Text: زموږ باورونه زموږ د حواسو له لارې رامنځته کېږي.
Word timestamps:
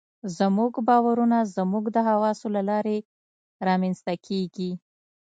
زموږ 0.37 0.73
باورونه 0.87 1.37
زموږ 1.55 1.83
د 1.95 1.97
حواسو 2.07 2.47
له 2.55 2.61
لارې 2.69 2.97
رامنځته 3.67 4.13
کېږي. 4.27 4.71